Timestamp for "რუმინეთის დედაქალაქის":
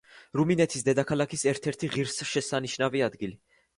0.39-1.45